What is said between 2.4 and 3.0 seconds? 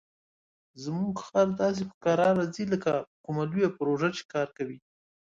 ځي لکه